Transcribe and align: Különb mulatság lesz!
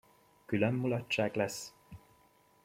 Különb 0.45 0.79
mulatság 0.79 1.35
lesz! 1.35 1.73